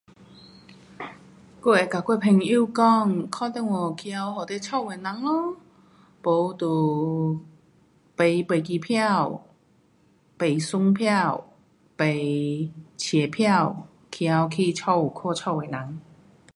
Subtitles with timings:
[1.61, 5.55] 我会跟我的朋友讲，打电话回家给你家的人咯。
[6.23, 7.33] 没就
[8.17, 9.45] 买飞机票，
[10.39, 11.49] 买船票，
[11.97, 12.07] 买
[12.97, 16.01] 车票回家去家看家的人。